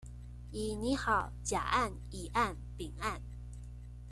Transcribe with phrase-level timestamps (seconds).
[0.49, 3.21] 已擬好甲案乙案丙案